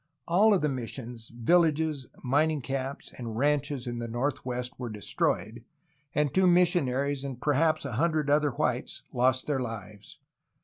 [0.27, 5.63] All of the missions, villages, mining camps, and ranches in the northwest were destroyed,
[6.15, 10.17] and two mis sionaries and perhaps a hundred other whites lost their Hves.